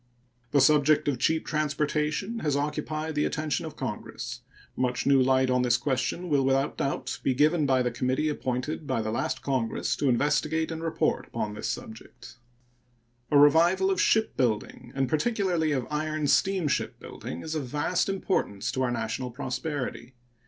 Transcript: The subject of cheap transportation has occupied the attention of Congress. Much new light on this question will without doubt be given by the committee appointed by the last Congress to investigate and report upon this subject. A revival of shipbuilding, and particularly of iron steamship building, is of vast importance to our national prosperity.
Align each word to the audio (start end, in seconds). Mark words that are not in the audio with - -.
The 0.49 0.61
subject 0.61 1.07
of 1.07 1.19
cheap 1.19 1.45
transportation 1.45 2.39
has 2.39 2.57
occupied 2.57 3.13
the 3.13 3.25
attention 3.25 3.67
of 3.67 3.75
Congress. 3.75 4.41
Much 4.75 5.05
new 5.05 5.21
light 5.21 5.51
on 5.51 5.61
this 5.61 5.77
question 5.77 6.27
will 6.27 6.43
without 6.43 6.75
doubt 6.75 7.19
be 7.21 7.35
given 7.35 7.67
by 7.67 7.83
the 7.83 7.91
committee 7.91 8.27
appointed 8.27 8.87
by 8.87 9.03
the 9.03 9.11
last 9.11 9.43
Congress 9.43 9.95
to 9.97 10.09
investigate 10.09 10.71
and 10.71 10.81
report 10.81 11.27
upon 11.27 11.53
this 11.53 11.67
subject. 11.69 12.37
A 13.29 13.37
revival 13.37 13.91
of 13.91 14.01
shipbuilding, 14.01 14.91
and 14.95 15.07
particularly 15.07 15.71
of 15.71 15.85
iron 15.91 16.25
steamship 16.25 16.99
building, 16.99 17.43
is 17.43 17.53
of 17.53 17.67
vast 17.67 18.09
importance 18.09 18.71
to 18.71 18.81
our 18.81 18.89
national 18.91 19.29
prosperity. 19.29 20.15